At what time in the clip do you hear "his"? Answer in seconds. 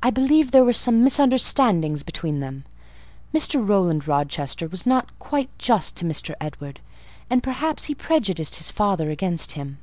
8.54-8.70